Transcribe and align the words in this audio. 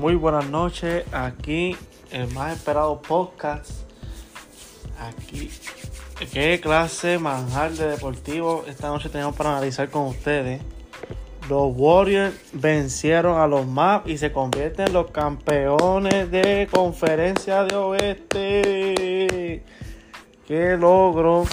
muy 0.00 0.14
buenas 0.14 0.48
noches. 0.48 1.04
Aquí 1.12 1.76
el 2.10 2.32
más 2.32 2.56
esperado 2.56 3.02
podcast. 3.02 3.70
Aquí, 4.98 5.50
qué 6.32 6.58
clase 6.58 7.18
manjar 7.18 7.72
de 7.72 7.86
deportivo 7.86 8.64
esta 8.66 8.88
noche 8.88 9.10
tenemos 9.10 9.36
para 9.36 9.50
analizar 9.50 9.90
con 9.90 10.06
ustedes. 10.06 10.62
Los 11.50 11.72
Warriors 11.76 12.34
vencieron 12.54 13.38
a 13.38 13.46
los 13.46 13.66
Maps 13.66 14.08
y 14.08 14.16
se 14.16 14.32
convierten 14.32 14.86
en 14.86 14.94
los 14.94 15.10
campeones 15.10 16.30
de 16.30 16.66
conferencia 16.70 17.64
de 17.64 17.76
oeste. 17.76 19.62
Qué 20.46 20.76
logro, 20.78 21.44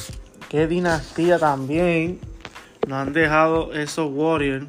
qué 0.47 0.67
dinastía 0.67 1.37
también 1.37 2.21
nos 2.87 2.99
han 2.99 3.11
dejado 3.11 3.73
esos 3.73 4.09
Warriors 4.09 4.65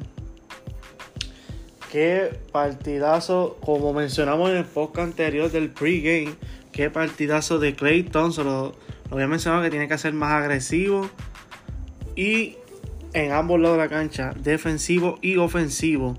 Qué 1.91 2.39
partidazo, 2.51 3.57
como 3.61 3.93
mencionamos 3.93 4.51
en 4.51 4.57
el 4.57 4.65
podcast 4.65 5.07
anterior 5.07 5.49
del 5.49 5.69
pregame, 5.69 6.35
qué 6.71 6.91
partidazo 6.91 7.57
de 7.57 7.73
Clay 7.73 8.03
Thompson. 8.03 8.45
Lo, 8.45 8.75
había 9.09 9.25
mencionado 9.27 9.63
que 9.63 9.71
tiene 9.71 9.87
que 9.87 9.97
ser 9.97 10.13
más 10.13 10.33
agresivo 10.33 11.09
y 12.15 12.57
en 13.13 13.31
ambos 13.31 13.59
lados 13.59 13.77
de 13.77 13.83
la 13.83 13.89
cancha, 13.89 14.35
defensivo 14.37 15.17
y 15.23 15.37
ofensivo. 15.37 16.15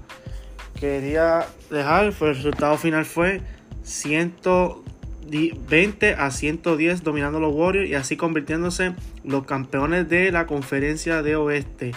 Quería 0.81 1.47
dejar, 1.71 2.13
pero 2.19 2.33
el 2.33 2.39
resultado 2.39 2.77
final 2.77 3.05
fue 3.05 3.41
120 3.85 6.15
a 6.15 6.33
110 6.33 7.05
dominando 7.05 7.39
los 7.39 7.55
Warriors 7.55 7.89
y 7.89 7.95
así 7.95 8.17
convirtiéndose 8.17 8.95
los 9.23 9.47
campeones 9.47 10.09
de 10.09 10.33
la 10.33 10.47
conferencia 10.47 11.23
de 11.23 11.37
oeste. 11.37 11.93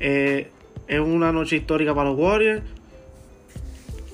Eh, 0.00 0.50
es 0.92 1.00
una 1.00 1.32
noche 1.32 1.56
histórica 1.56 1.94
para 1.94 2.10
los 2.10 2.18
Warriors. 2.18 2.62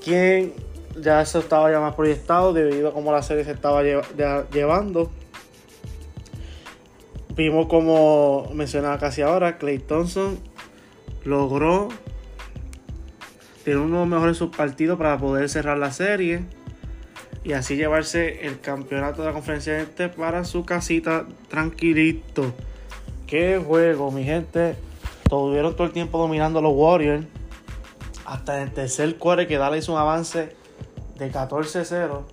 Quien 0.03 0.53
ya 1.01 1.25
se 1.25 1.39
estaba 1.39 1.69
ya 1.69 1.81
más 1.81 1.93
proyectado 1.93 2.53
debido 2.53 2.89
a 2.89 2.93
cómo 2.93 3.11
la 3.11 3.21
serie 3.21 3.43
se 3.43 3.51
estaba 3.51 3.83
llevando. 3.83 5.11
Vimos 7.35 7.67
como 7.67 8.49
mencionaba 8.53 8.97
casi 8.97 9.21
ahora, 9.21 9.57
Clay 9.57 9.79
Thompson 9.79 10.39
logró 11.25 11.89
tener 13.65 13.79
uno 13.79 13.95
de 13.95 13.99
los 13.99 14.07
mejores 14.07 14.37
subpartidos 14.37 14.97
para 14.97 15.17
poder 15.17 15.49
cerrar 15.49 15.77
la 15.77 15.91
serie 15.91 16.43
y 17.43 17.53
así 17.53 17.75
llevarse 17.75 18.45
el 18.47 18.61
campeonato 18.61 19.21
de 19.21 19.27
la 19.27 19.33
conferencia 19.33 19.79
este 19.81 20.07
para 20.07 20.45
su 20.45 20.63
casita 20.63 21.27
tranquilito. 21.49 22.53
Qué 23.27 23.61
juego, 23.63 24.11
mi 24.11 24.23
gente. 24.23 24.75
Tuvieron 25.29 25.75
todo 25.75 25.85
el 25.85 25.93
tiempo 25.93 26.17
dominando 26.17 26.59
a 26.59 26.61
los 26.61 26.73
Warriors. 26.75 27.25
Hasta 28.25 28.57
en 28.57 28.63
el 28.63 28.73
tercer 28.73 29.17
cuarto 29.17 29.47
que 29.47 29.57
Dallas 29.57 29.79
hizo 29.79 29.93
un 29.93 29.99
avance 29.99 30.55
de 31.17 31.31
14-0. 31.31 32.23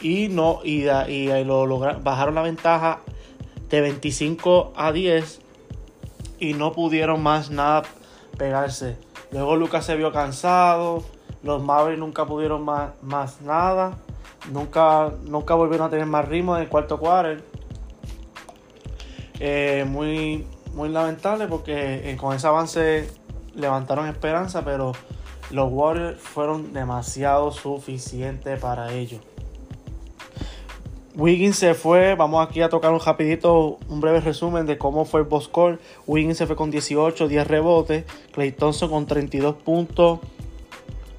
Y 0.00 0.28
no, 0.28 0.60
y, 0.62 0.84
lo 1.44 1.66
lograron, 1.66 2.04
bajaron 2.04 2.34
la 2.34 2.42
ventaja 2.42 3.00
de 3.68 3.80
25 3.80 4.72
a 4.76 4.92
10 4.92 5.40
y 6.38 6.54
no 6.54 6.72
pudieron 6.72 7.22
más 7.22 7.50
nada 7.50 7.82
pegarse. 8.36 8.96
Luego 9.32 9.56
Lucas 9.56 9.84
se 9.84 9.96
vio 9.96 10.12
cansado, 10.12 11.02
los 11.42 11.62
Mavericks 11.62 11.98
nunca 11.98 12.26
pudieron 12.26 12.64
más, 12.64 12.90
más 13.02 13.40
nada, 13.42 13.98
nunca, 14.52 15.12
nunca 15.24 15.54
volvieron 15.54 15.88
a 15.88 15.90
tener 15.90 16.06
más 16.06 16.26
ritmo 16.28 16.56
en 16.56 16.62
el 16.62 16.68
cuarto 16.68 16.98
cuarto. 16.98 17.42
Eh, 19.40 19.84
muy, 19.86 20.46
muy 20.78 20.88
lamentable 20.90 21.48
porque 21.48 22.08
eh, 22.08 22.16
con 22.16 22.34
ese 22.34 22.46
avance 22.46 23.10
levantaron 23.54 24.06
esperanza, 24.06 24.64
pero 24.64 24.92
los 25.50 25.72
Warriors 25.72 26.20
fueron 26.20 26.72
demasiado 26.72 27.50
suficientes 27.50 28.60
para 28.60 28.94
ellos. 28.94 29.20
Wiggins 31.16 31.56
se 31.56 31.74
fue, 31.74 32.14
vamos 32.14 32.46
aquí 32.46 32.62
a 32.62 32.68
tocar 32.68 32.92
un 32.92 33.00
rapidito, 33.00 33.78
un 33.88 34.00
breve 34.00 34.20
resumen 34.20 34.66
de 34.66 34.78
cómo 34.78 35.04
fue 35.04 35.28
el. 35.28 35.80
Wiggins 36.06 36.38
se 36.38 36.46
fue 36.46 36.54
con 36.54 36.70
18, 36.70 37.26
10 37.26 37.48
rebotes, 37.48 38.04
Clay 38.30 38.52
Thompson 38.52 38.88
con 38.88 39.04
32 39.04 39.56
puntos, 39.56 40.20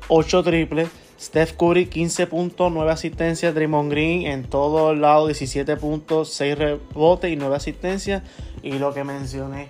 8 0.08 0.44
triples, 0.44 0.88
Steph 1.20 1.58
Curry 1.58 1.88
15 1.88 2.28
puntos, 2.28 2.72
9 2.72 2.92
asistencias, 2.92 3.54
Draymond 3.54 3.92
Green 3.92 4.26
en 4.26 4.46
todo 4.46 4.92
el 4.92 5.02
lado 5.02 5.28
17 5.28 5.76
puntos, 5.76 6.30
6 6.30 6.58
rebotes 6.58 7.32
y 7.32 7.36
9 7.36 7.56
asistencias. 7.58 8.24
Y 8.64 8.80
lo 8.80 8.94
que 8.94 9.04
mencioné 9.04 9.68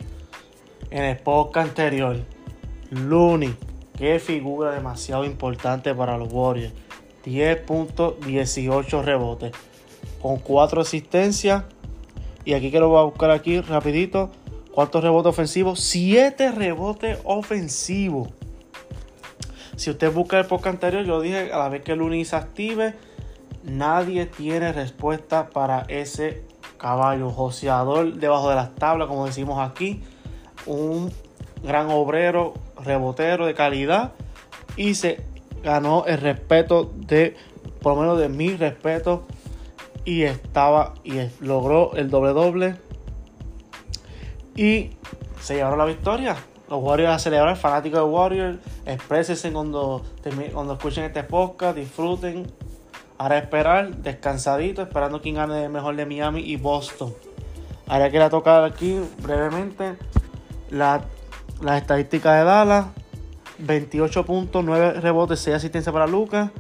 en 0.92 1.04
el 1.04 1.18
podcast 1.18 1.70
anterior, 1.70 2.18
Looney, 2.92 3.56
que 3.98 4.20
figura 4.20 4.72
demasiado 4.72 5.26
importante 5.26 5.96
para 5.96 6.18
los 6.18 6.32
Warriors. 6.32 6.74
10 7.26 7.62
puntos, 7.62 8.14
18 8.26 9.02
rebotes, 9.02 9.52
con 10.22 10.38
4 10.38 10.82
asistencias. 10.82 11.64
Y 12.46 12.54
aquí 12.54 12.70
que 12.70 12.80
lo 12.80 12.90
voy 12.90 13.00
a 13.00 13.04
buscar 13.04 13.32
aquí 13.32 13.60
rapidito. 13.60 14.30
¿Cuántos 14.72 15.04
rebotes 15.04 15.32
ofensivos? 15.32 15.80
7 15.80 16.52
rebotes 16.52 17.18
ofensivos. 17.24 18.30
Si 19.80 19.90
usted 19.90 20.12
busca 20.12 20.38
el 20.38 20.46
podcast 20.46 20.74
anterior, 20.74 21.06
yo 21.06 21.22
dije 21.22 21.54
a 21.54 21.58
la 21.58 21.70
vez 21.70 21.84
que 21.84 22.26
se 22.26 22.36
active, 22.36 22.96
nadie 23.64 24.26
tiene 24.26 24.74
respuesta 24.74 25.48
para 25.52 25.86
ese 25.88 26.44
caballo, 26.78 27.30
joseador 27.30 28.16
debajo 28.16 28.50
de 28.50 28.56
las 28.56 28.76
tablas, 28.76 29.08
como 29.08 29.26
decimos 29.26 29.58
aquí, 29.58 30.04
un 30.66 31.14
gran 31.64 31.90
obrero, 31.92 32.56
rebotero 32.84 33.46
de 33.46 33.54
calidad 33.54 34.12
y 34.76 34.96
se 34.96 35.24
ganó 35.64 36.04
el 36.08 36.20
respeto 36.20 36.92
de, 36.94 37.38
por 37.82 37.96
lo 37.96 38.02
menos 38.02 38.20
de 38.20 38.28
mi 38.28 38.58
respeto 38.58 39.24
y 40.04 40.24
estaba 40.24 40.96
y 41.06 41.22
logró 41.40 41.94
el 41.96 42.10
doble 42.10 42.34
doble 42.34 42.76
y 44.58 44.90
se 45.40 45.56
llevaron 45.56 45.80
la 45.80 45.86
victoria. 45.86 46.36
Los 46.70 46.84
Warriors 46.84 47.14
a 47.14 47.20
celebrar, 47.20 47.56
fanáticos 47.56 48.00
de 48.02 48.06
Warriors, 48.06 48.60
exprésense 48.94 49.52
cuando, 49.52 50.04
cuando 50.54 50.74
escuchen 50.74 51.04
este 51.04 51.24
podcast, 51.24 51.78
disfruten, 51.78 52.48
Ahora 53.20 53.38
esperar, 53.38 53.98
descansadito, 53.98 54.82
esperando 54.82 55.22
quién 55.22 55.36
gane 55.36 55.68
mejor 55.68 55.98
de 55.98 56.06
Miami 56.06 56.40
y 56.40 56.56
Boston. 56.56 57.14
Ahora 57.86 58.10
quiero 58.10 58.30
tocar 58.30 58.64
aquí 58.64 58.98
brevemente 59.22 59.98
las 60.70 61.02
la 61.60 61.78
estadísticas 61.78 62.38
de 62.38 62.44
Dallas. 62.46 62.86
28 63.58 64.26
puntos, 64.26 64.64
9 64.64 65.02
rebotes, 65.02 65.42
6 65.42 65.58
asistencias 65.58 65.92
para 65.92 66.08
Lucas. 66.08 66.52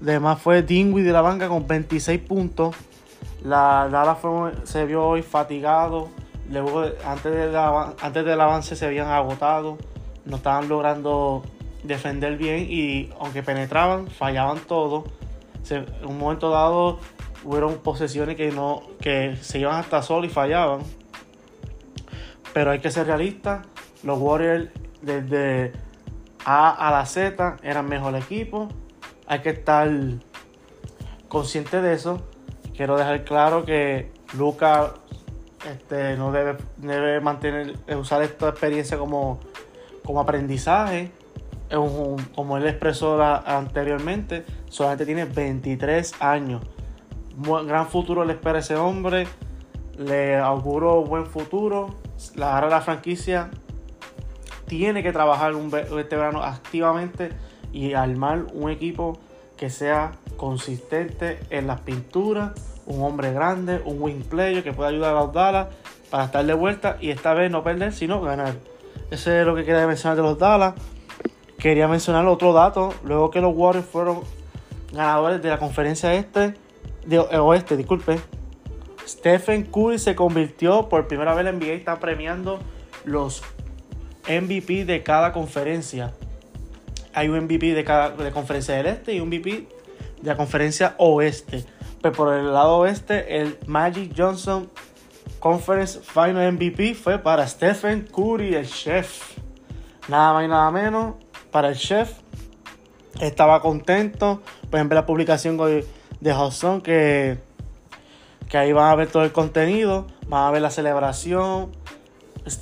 Además 0.00 0.40
fue 0.40 0.62
Dingwiddie 0.62 1.08
de 1.08 1.12
la 1.12 1.22
banca 1.22 1.48
con 1.48 1.66
26 1.66 2.20
puntos. 2.20 2.76
La 3.42 3.88
Dallas 3.90 4.18
se 4.62 4.86
vio 4.86 5.04
hoy 5.04 5.22
fatigado. 5.22 6.08
Antes, 7.04 7.32
de 7.32 7.58
antes 7.58 8.24
del 8.24 8.40
avance 8.40 8.76
se 8.76 8.86
habían 8.86 9.08
agotado. 9.08 9.76
No 10.24 10.36
estaban 10.36 10.68
logrando 10.68 11.42
defender 11.82 12.36
bien 12.36 12.66
y 12.68 13.10
aunque 13.18 13.42
penetraban, 13.42 14.08
fallaban 14.08 14.58
todo 14.60 15.04
en 15.68 15.86
un 16.04 16.18
momento 16.18 16.50
dado 16.50 16.98
hubieron 17.44 17.78
posesiones 17.78 18.36
que 18.36 18.50
no 18.50 18.82
que 19.00 19.36
se 19.36 19.58
iban 19.58 19.76
hasta 19.76 20.02
sol 20.02 20.24
y 20.24 20.28
fallaban. 20.28 20.80
Pero 22.52 22.72
hay 22.72 22.80
que 22.80 22.90
ser 22.90 23.06
realistas. 23.06 23.66
Los 24.02 24.18
Warriors 24.18 24.68
desde 25.02 25.72
A 26.44 26.70
a 26.70 26.90
la 26.90 27.06
Z 27.06 27.56
eran 27.62 27.88
mejor 27.88 28.16
equipo. 28.16 28.68
Hay 29.26 29.40
que 29.40 29.50
estar 29.50 29.88
consciente 31.28 31.80
de 31.80 31.94
eso. 31.94 32.26
Quiero 32.76 32.96
dejar 32.96 33.24
claro 33.24 33.64
que 33.64 34.10
Luca 34.36 34.94
este, 35.70 36.16
no 36.16 36.32
debe, 36.32 36.56
debe 36.78 37.20
mantener, 37.20 37.76
usar 37.96 38.22
esta 38.22 38.48
experiencia 38.48 38.98
como, 38.98 39.38
como 40.10 40.22
aprendizaje 40.22 41.12
como 42.34 42.56
él 42.56 42.66
expresó 42.66 43.22
anteriormente, 43.22 44.44
solamente 44.68 45.06
tiene 45.06 45.24
23 45.24 46.14
años. 46.20 46.62
gran 47.64 47.86
futuro 47.86 48.24
le 48.24 48.32
espera 48.32 48.56
a 48.56 48.58
ese 48.58 48.74
hombre. 48.74 49.28
Le 49.96 50.36
auguro 50.36 51.04
buen 51.04 51.26
futuro. 51.26 51.94
La, 52.34 52.56
ahora 52.56 52.68
la 52.68 52.80
franquicia 52.80 53.50
tiene 54.66 55.04
que 55.04 55.12
trabajar 55.12 55.52
este 55.52 56.16
verano 56.16 56.42
activamente 56.42 57.30
y 57.72 57.92
armar 57.92 58.46
un 58.52 58.68
equipo 58.68 59.20
que 59.56 59.70
sea 59.70 60.10
consistente 60.36 61.38
en 61.50 61.68
las 61.68 61.82
pinturas. 61.82 62.50
Un 62.86 63.00
hombre 63.04 63.32
grande, 63.32 63.80
un 63.84 64.02
wing 64.02 64.22
player 64.22 64.64
que 64.64 64.72
pueda 64.72 64.88
ayudar 64.88 65.14
a 65.14 65.20
los 65.20 65.32
Dallas 65.32 65.68
para 66.10 66.24
estar 66.24 66.44
de 66.44 66.54
vuelta 66.54 66.96
y 67.00 67.10
esta 67.10 67.32
vez 67.32 67.48
no 67.48 67.62
perder, 67.62 67.92
sino 67.92 68.20
ganar. 68.20 68.54
Ese 69.10 69.40
es 69.40 69.46
lo 69.46 69.54
que 69.54 69.64
quería 69.64 69.86
mencionar 69.86 70.16
de 70.16 70.22
los 70.22 70.38
Dallas. 70.38 70.74
Quería 71.58 71.88
mencionar 71.88 72.26
otro 72.26 72.52
dato. 72.52 72.94
Luego 73.04 73.30
que 73.30 73.40
los 73.40 73.54
Warriors 73.54 73.86
fueron 73.86 74.20
ganadores 74.92 75.42
de 75.42 75.48
la 75.48 75.58
conferencia 75.58 76.14
este, 76.14 76.54
de 77.06 77.18
oeste, 77.18 77.76
disculpe. 77.76 78.20
Stephen 79.06 79.64
Curry 79.64 79.98
se 79.98 80.14
convirtió 80.14 80.88
por 80.88 81.08
primera 81.08 81.34
vez 81.34 81.46
en 81.46 81.58
NBA 81.58 81.72
está 81.72 81.98
premiando 81.98 82.60
los 83.04 83.42
MVP 84.28 84.84
de 84.84 85.02
cada 85.02 85.32
conferencia. 85.32 86.12
hay 87.12 87.28
un 87.28 87.44
MVP 87.44 87.74
de 87.74 87.82
cada 87.82 88.10
de 88.10 88.30
conferencia 88.30 88.76
del 88.76 88.86
este 88.86 89.14
y 89.14 89.20
un 89.20 89.28
MVP 89.28 89.50
de 89.50 89.66
la 90.22 90.36
conferencia 90.36 90.94
oeste. 90.98 91.64
Pues 92.00 92.16
por 92.16 92.32
el 92.32 92.52
lado 92.52 92.78
oeste, 92.78 93.40
el 93.40 93.58
Magic 93.66 94.12
Johnson 94.16 94.70
Conference 95.40 95.98
Final 96.00 96.52
MVP 96.52 96.94
fue 96.94 97.18
para 97.18 97.46
Stephen 97.48 98.06
Curry, 98.14 98.54
el 98.54 98.68
chef. 98.68 99.38
Nada 100.08 100.34
más 100.34 100.44
y 100.44 100.48
nada 100.48 100.70
menos 100.70 101.14
para 101.50 101.70
el 101.70 101.76
chef. 101.76 102.12
Estaba 103.20 103.60
contento. 103.62 104.42
Pueden 104.70 104.88
ver 104.88 104.96
la 104.96 105.06
publicación 105.06 105.56
de 105.56 106.34
Hudson 106.34 106.82
que, 106.82 107.38
que 108.48 108.58
ahí 108.58 108.72
van 108.72 108.92
a 108.92 108.94
ver 108.94 109.08
todo 109.08 109.24
el 109.24 109.32
contenido. 109.32 110.06
Van 110.28 110.46
a 110.46 110.50
ver 110.50 110.60
la 110.60 110.70
celebración. 110.70 111.72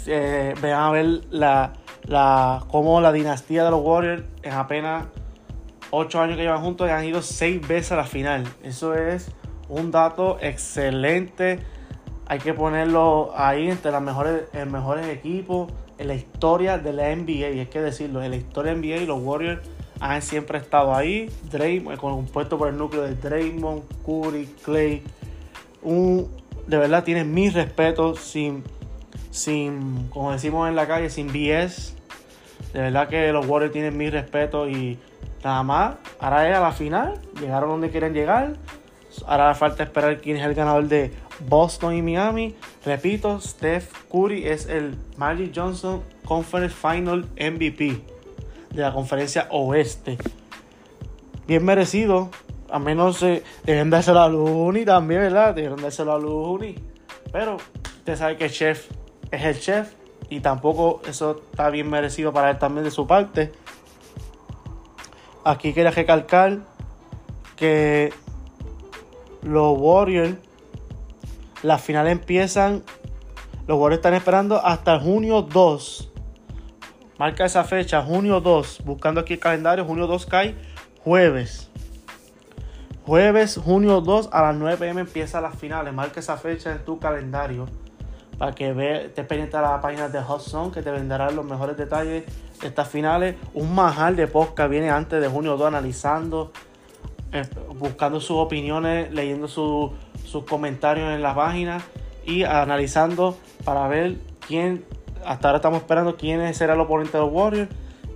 Eh, 0.06 0.54
van 0.62 0.72
a 0.72 0.90
ver 0.92 1.06
la, 1.30 1.72
la, 2.04 2.64
cómo 2.70 3.00
la 3.00 3.10
dinastía 3.12 3.64
de 3.64 3.72
los 3.72 3.82
Warriors 3.82 4.22
en 4.42 4.52
apenas 4.52 5.06
8 5.90 6.20
años 6.20 6.36
que 6.36 6.42
llevan 6.42 6.62
juntos 6.62 6.88
han 6.90 7.04
ido 7.04 7.22
6 7.22 7.66
veces 7.66 7.92
a 7.92 7.96
la 7.96 8.04
final. 8.04 8.44
Eso 8.62 8.94
es 8.94 9.32
un 9.68 9.90
dato 9.90 10.38
excelente. 10.40 11.60
Hay 12.28 12.40
que 12.40 12.52
ponerlo 12.52 13.32
ahí 13.34 13.70
entre 13.70 13.90
los 13.90 14.02
mejores, 14.02 14.42
mejores 14.70 15.06
equipos 15.06 15.72
en 15.96 16.08
la 16.08 16.14
historia 16.14 16.76
de 16.76 16.92
la 16.92 17.14
NBA. 17.14 17.50
Y 17.50 17.60
hay 17.60 17.66
que 17.66 17.80
decirlo, 17.80 18.22
en 18.22 18.30
la 18.30 18.36
historia 18.36 18.74
de 18.74 18.80
la 18.80 18.96
NBA 18.96 19.06
los 19.06 19.22
Warriors 19.22 19.62
han 20.00 20.20
siempre 20.20 20.58
estado 20.58 20.94
ahí. 20.94 21.30
Draymond, 21.50 21.98
compuesto 21.98 22.58
por 22.58 22.68
el 22.68 22.76
núcleo 22.76 23.02
de 23.02 23.14
Draymond, 23.14 23.82
Curry, 24.04 24.46
Clay. 24.62 25.02
Un, 25.82 26.28
de 26.66 26.76
verdad 26.76 27.02
tienen 27.02 27.32
mi 27.32 27.48
respeto 27.48 28.14
sin, 28.14 28.62
sin, 29.30 30.08
como 30.08 30.32
decimos 30.32 30.68
en 30.68 30.76
la 30.76 30.86
calle, 30.86 31.10
sin 31.10 31.28
BS. 31.28 31.94
De 32.74 32.80
verdad 32.80 33.08
que 33.08 33.32
los 33.32 33.46
Warriors 33.46 33.72
tienen 33.72 33.96
mi 33.96 34.10
respeto 34.10 34.68
y 34.68 34.98
nada 35.42 35.62
más. 35.62 35.94
Ahora 36.20 36.48
es 36.48 36.56
a 36.56 36.60
la 36.60 36.72
final. 36.72 37.14
Llegaron 37.40 37.70
donde 37.70 37.90
quieren 37.90 38.12
llegar. 38.12 38.52
Ahora 39.26 39.54
falta 39.54 39.82
esperar 39.82 40.20
quién 40.20 40.36
es 40.36 40.44
el 40.44 40.54
ganador 40.54 40.86
de 40.86 41.12
Boston 41.40 41.94
y 41.94 42.02
Miami. 42.02 42.54
Repito, 42.84 43.40
Steph 43.40 43.92
Curry 44.10 44.46
es 44.46 44.66
el 44.66 44.96
Magic 45.16 45.52
Johnson 45.54 46.02
Conference 46.24 46.74
Final 46.74 47.26
MVP 47.36 48.00
de 48.70 48.82
la 48.82 48.92
conferencia 48.92 49.48
oeste. 49.50 50.18
Bien 51.46 51.64
merecido. 51.64 52.30
A 52.70 52.78
menos 52.78 53.22
eh, 53.22 53.42
deben 53.64 53.88
dárselo 53.88 54.20
a 54.20 54.28
Looney 54.28 54.84
también, 54.84 55.22
¿verdad? 55.22 55.54
Deben 55.54 55.76
dárselo 55.76 56.12
a 56.12 56.18
Looney. 56.18 56.74
Pero 57.32 57.56
usted 57.98 58.16
sabe 58.16 58.36
que 58.36 58.50
chef 58.50 58.90
es 59.30 59.42
el 59.42 59.58
chef. 59.58 59.92
Y 60.30 60.40
tampoco 60.40 61.00
eso 61.08 61.40
está 61.50 61.70
bien 61.70 61.88
merecido 61.88 62.32
para 62.32 62.50
él 62.50 62.58
también 62.58 62.84
de 62.84 62.90
su 62.90 63.06
parte. 63.06 63.50
Aquí 65.44 65.72
quería 65.72 65.90
recalcar 65.90 66.58
que 67.56 68.12
los 69.42 69.78
Warriors, 69.78 70.36
las 71.62 71.80
finales 71.80 72.12
empiezan, 72.12 72.82
los 73.66 73.78
Warriors 73.78 73.98
están 73.98 74.14
esperando 74.14 74.64
hasta 74.64 74.98
junio 74.98 75.42
2. 75.42 76.12
Marca 77.18 77.44
esa 77.44 77.64
fecha, 77.64 78.02
junio 78.02 78.40
2. 78.40 78.82
Buscando 78.84 79.20
aquí 79.20 79.34
el 79.34 79.40
calendario, 79.40 79.84
junio 79.84 80.06
2 80.06 80.26
cae 80.26 80.54
jueves. 81.02 81.68
Jueves, 83.04 83.58
junio 83.62 84.00
2 84.00 84.28
a 84.32 84.42
las 84.42 84.54
9 84.54 84.76
pm 84.76 85.00
empiezan 85.00 85.42
las 85.42 85.56
finales. 85.56 85.92
Marca 85.92 86.20
esa 86.20 86.36
fecha 86.36 86.70
en 86.70 86.84
tu 86.84 86.98
calendario 86.98 87.66
para 88.38 88.54
que 88.54 88.72
ve, 88.72 89.10
te 89.14 89.24
pendiente 89.24 89.56
a 89.56 89.62
la 89.62 89.80
página 89.80 90.08
de 90.08 90.22
Hot 90.22 90.72
que 90.72 90.80
te 90.80 90.90
venderán 90.92 91.34
los 91.34 91.44
mejores 91.44 91.76
detalles 91.76 92.24
de 92.60 92.66
estas 92.66 92.88
finales. 92.88 93.34
Un 93.52 93.74
majal 93.74 94.14
de 94.14 94.28
podcast 94.28 94.70
viene 94.70 94.90
antes 94.90 95.20
de 95.20 95.28
junio 95.28 95.56
2 95.56 95.66
analizando, 95.66 96.52
buscando 97.78 98.20
sus 98.20 98.36
opiniones, 98.36 99.12
leyendo 99.12 99.48
sus 99.48 100.44
comentarios 100.48 101.10
en 101.10 101.22
la 101.22 101.34
página 101.34 101.82
y 102.24 102.44
analizando 102.44 103.36
para 103.64 103.86
ver 103.88 104.16
quién, 104.46 104.84
hasta 105.24 105.48
ahora 105.48 105.58
estamos 105.58 105.78
esperando 105.80 106.16
quién 106.16 106.54
será 106.54 106.74
el 106.74 106.80
oponente 106.80 107.18
de 107.18 107.24
los 107.24 107.32
Warriors 107.32 107.70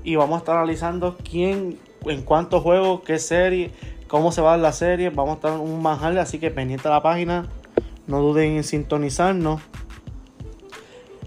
y 0.05 0.17
vamos 0.17 0.37
a 0.37 0.39
estar 0.39 0.57
analizando 0.57 1.17
quién, 1.17 1.79
en 2.07 2.23
cuántos 2.23 2.63
juegos, 2.63 3.03
qué 3.03 3.19
serie, 3.19 3.71
cómo 4.09 4.33
se 4.33 4.41
va 4.41 4.57
la 4.57 4.73
serie. 4.73 5.11
Vamos 5.11 5.33
a 5.33 5.35
estar 5.37 5.53
un 5.53 5.81
majal, 5.81 6.19
así 6.19 6.39
que 6.39 6.51
pendiente 6.51 6.89
a 6.89 6.91
la 6.91 7.03
página. 7.03 7.47
No 8.07 8.21
duden 8.21 8.57
en 8.57 8.65
sintonizarnos. 8.65 9.61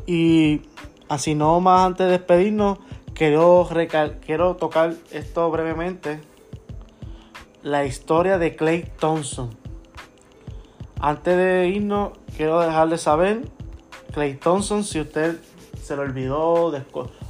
Y 0.06 0.62
así 1.08 1.36
no 1.36 1.60
más 1.62 1.86
antes 1.86 2.06
de 2.06 2.12
despedirnos, 2.12 2.80
quiero, 3.14 3.68
quiero 4.26 4.56
tocar 4.56 4.94
esto 5.12 5.50
brevemente. 5.50 6.20
La 7.65 7.83
historia 7.83 8.38
de 8.38 8.56
Clay 8.56 8.85
Thompson. 9.00 9.50
Antes 11.01 11.35
de 11.35 11.67
irnos, 11.67 12.12
quiero 12.38 12.59
dejarles 12.59 13.01
saber, 13.01 13.41
Clay 14.13 14.35
Thompson, 14.35 14.83
si 14.83 15.00
usted 15.00 15.39
se 15.81 15.95
lo 15.95 16.03
olvidó 16.03 16.71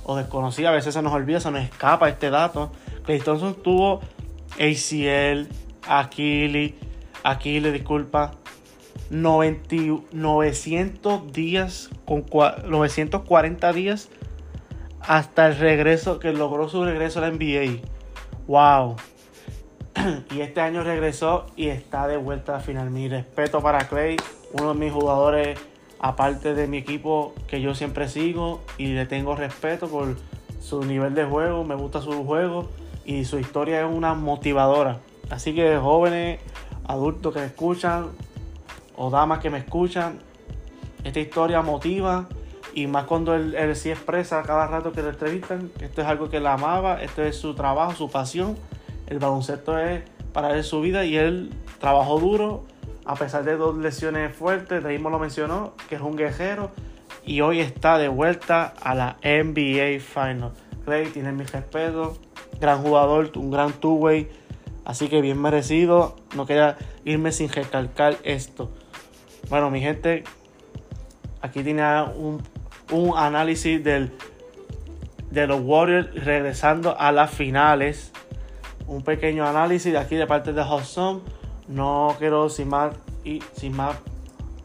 o 0.03 0.15
desconocía, 0.17 0.71
a 0.71 0.73
veces 0.73 0.93
se 0.93 1.01
nos 1.01 1.13
olvida, 1.13 1.39
se 1.39 1.51
nos 1.51 1.63
escapa 1.63 2.09
este 2.09 2.31
dato. 2.31 2.69
Clay 3.05 3.19
Thompson 3.19 3.55
tuvo 3.55 4.01
ACL, 4.59 5.47
Achilles, 5.87 6.73
Achilles, 7.23 7.71
disculpa, 7.71 8.31
900 9.09 11.31
días, 11.31 11.89
con 12.05 12.25
940 12.67 13.71
días 13.71 14.09
hasta 14.99 15.47
el 15.47 15.57
regreso, 15.57 16.19
que 16.19 16.33
logró 16.33 16.67
su 16.67 16.83
regreso 16.83 17.19
a 17.19 17.21
la 17.21 17.31
NBA. 17.31 17.79
¡Wow! 18.47 18.97
y 20.31 20.41
este 20.41 20.61
año 20.61 20.83
regresó 20.83 21.47
y 21.55 21.67
está 21.67 22.07
de 22.07 22.17
vuelta 22.17 22.57
a 22.57 22.59
final. 22.59 22.89
Mi 22.91 23.07
respeto 23.07 23.61
para 23.61 23.87
Clay, 23.87 24.17
uno 24.53 24.73
de 24.73 24.79
mis 24.79 24.91
jugadores, 24.91 25.59
aparte 25.99 26.53
de 26.53 26.67
mi 26.67 26.77
equipo, 26.77 27.33
que 27.47 27.61
yo 27.61 27.75
siempre 27.75 28.09
sigo 28.09 28.61
y 28.77 28.87
le 28.87 29.05
tengo 29.05 29.35
respeto 29.35 29.87
por 29.87 30.15
su 30.61 30.83
nivel 30.83 31.15
de 31.15 31.25
juego, 31.25 31.63
me 31.63 31.75
gusta 31.75 32.01
su 32.01 32.23
juego 32.25 32.69
y 33.05 33.25
su 33.25 33.39
historia 33.39 33.81
es 33.81 33.91
una 33.91 34.13
motivadora. 34.13 34.99
Así 35.29 35.53
que 35.53 35.77
jóvenes, 35.77 36.39
adultos 36.87 37.33
que 37.33 37.39
me 37.39 37.45
escuchan, 37.47 38.09
o 38.95 39.09
damas 39.09 39.39
que 39.39 39.49
me 39.49 39.59
escuchan, 39.59 40.19
esta 41.03 41.19
historia 41.19 41.61
motiva 41.61 42.27
y 42.73 42.87
más 42.87 43.05
cuando 43.05 43.35
él, 43.35 43.55
él 43.55 43.75
sí 43.75 43.91
expresa 43.91 44.41
cada 44.43 44.67
rato 44.67 44.91
que 44.91 45.01
lo 45.01 45.09
entrevistan, 45.09 45.71
esto 45.79 46.01
es 46.01 46.07
algo 46.07 46.29
que 46.29 46.37
él 46.37 46.47
amaba, 46.47 47.01
esto 47.01 47.23
es 47.23 47.37
su 47.37 47.53
trabajo, 47.53 47.93
su 47.93 48.09
pasión, 48.09 48.57
el 49.07 49.19
baloncesto 49.19 49.77
es 49.79 50.03
para 50.33 50.55
él 50.55 50.63
su 50.63 50.81
vida 50.81 51.05
y 51.05 51.15
él 51.17 51.53
trabajó 51.79 52.19
duro 52.19 52.63
a 53.05 53.15
pesar 53.15 53.43
de 53.43 53.55
dos 53.55 53.77
lesiones 53.77 54.35
fuertes, 54.35 54.83
de 54.83 54.89
mismo 54.89 55.09
lo 55.09 55.19
mencionó, 55.19 55.73
que 55.87 55.95
es 55.95 56.01
un 56.01 56.15
guerrero 56.15 56.71
y 57.25 57.41
hoy 57.41 57.59
está 57.59 57.97
de 57.97 58.07
vuelta 58.07 58.73
a 58.81 58.95
la 58.95 59.17
NBA 59.23 59.99
Final. 59.99 60.51
Clay 60.83 61.07
tiene 61.07 61.31
mi 61.31 61.43
respeto, 61.43 62.17
gran 62.59 62.81
jugador, 62.81 63.31
un 63.35 63.51
gran 63.51 63.73
two-way, 63.73 64.29
así 64.85 65.07
que 65.07 65.21
bien 65.21 65.41
merecido, 65.41 66.15
no 66.35 66.45
quería 66.45 66.77
irme 67.03 67.31
sin 67.31 67.49
recalcar 67.49 68.17
esto. 68.23 68.71
Bueno, 69.49 69.69
mi 69.69 69.81
gente, 69.81 70.23
aquí 71.41 71.63
tiene 71.63 71.83
un, 72.15 72.41
análisis 73.15 73.83
del, 73.83 74.11
de 75.31 75.47
los 75.47 75.61
Warriors 75.61 76.23
regresando 76.23 76.99
a 76.99 77.11
las 77.11 77.31
finales. 77.31 78.11
Un 78.87 79.01
pequeño 79.03 79.45
análisis 79.45 79.91
de 79.91 79.97
aquí 79.97 80.15
de 80.15 80.27
parte 80.27 80.53
de 80.53 80.61
Hudson. 80.61 81.21
No 81.67 82.15
quiero 82.19 82.49
sin 82.49 82.69
más, 82.69 82.95
sin 83.53 83.75
más 83.75 83.97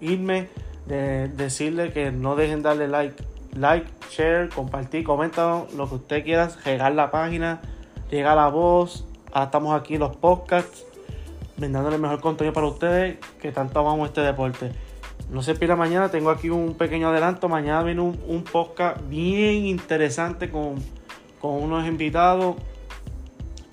irme 0.00 0.48
de 0.86 1.28
decirle 1.28 1.92
que 1.92 2.10
no 2.10 2.36
dejen 2.36 2.62
darle 2.62 2.88
like, 2.88 3.22
like, 3.56 3.86
share, 4.10 4.48
compartir, 4.48 5.04
comenta 5.04 5.64
lo 5.76 5.88
que 5.88 5.94
usted 5.94 6.24
quiera, 6.24 6.50
llegar 6.64 6.92
la 6.92 7.10
página, 7.10 7.60
llega 8.10 8.34
la 8.34 8.48
voz. 8.48 9.06
Ahora 9.32 9.46
estamos 9.46 9.80
aquí 9.80 9.94
en 9.94 10.00
los 10.00 10.16
podcasts 10.16 10.84
vendándole 11.56 11.96
el 11.96 12.02
mejor 12.02 12.20
contenido 12.20 12.52
para 12.52 12.66
ustedes 12.66 13.18
que 13.40 13.52
tanto 13.52 13.78
amamos 13.78 14.08
este 14.08 14.22
deporte. 14.22 14.72
No 15.30 15.42
se 15.42 15.54
pierda 15.54 15.76
mañana, 15.76 16.10
tengo 16.10 16.30
aquí 16.30 16.50
un 16.50 16.74
pequeño 16.74 17.08
adelanto. 17.08 17.48
Mañana 17.48 17.84
viene 17.84 18.00
un, 18.00 18.44
podcast 18.50 18.98
bien 19.08 19.66
interesante 19.66 20.50
con, 20.50 20.76
con 21.40 21.62
unos 21.62 21.86
invitados 21.86 22.56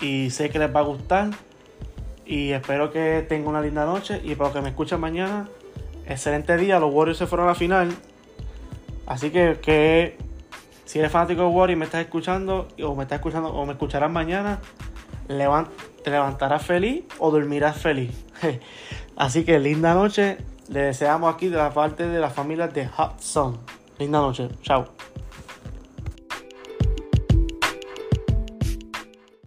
y 0.00 0.30
sé 0.30 0.50
que 0.50 0.58
les 0.58 0.74
va 0.74 0.80
a 0.80 0.84
gustar. 0.84 1.30
Y 2.24 2.50
espero 2.50 2.90
que 2.92 3.24
tengan 3.28 3.48
una 3.48 3.60
linda 3.60 3.84
noche. 3.86 4.20
Y 4.22 4.34
para 4.34 4.48
los 4.48 4.56
que 4.56 4.62
me 4.62 4.68
escuchan 4.68 5.00
mañana, 5.00 5.48
excelente 6.06 6.56
día. 6.56 6.78
Los 6.78 6.92
Warriors 6.92 7.18
se 7.18 7.26
fueron 7.26 7.46
a 7.46 7.50
la 7.50 7.54
final. 7.54 7.94
Así 9.06 9.30
que, 9.30 9.58
que 9.62 10.18
si 10.84 10.98
eres 10.98 11.10
fanático 11.10 11.42
de 11.42 11.48
Warriors 11.48 11.76
y 11.76 11.76
me 11.78 11.84
estás 11.86 12.02
escuchando, 12.02 12.68
o 12.82 12.94
me 12.94 13.04
estás 13.04 13.16
escuchando, 13.16 13.48
o 13.48 13.64
me 13.64 13.72
escucharás 13.72 14.10
mañana, 14.10 14.60
te 15.26 16.10
levantarás 16.10 16.64
feliz 16.64 17.04
o 17.18 17.30
dormirás 17.30 17.78
feliz. 17.78 18.24
Así 19.16 19.44
que 19.44 19.58
linda 19.58 19.94
noche. 19.94 20.38
Le 20.68 20.80
deseamos 20.80 21.34
aquí 21.34 21.48
de 21.48 21.56
la 21.56 21.72
parte 21.72 22.06
de 22.06 22.20
la 22.20 22.28
familia 22.28 22.68
de 22.68 22.86
Hudson. 22.86 23.58
Linda 23.98 24.20
noche. 24.20 24.50
Chao. 24.62 25.07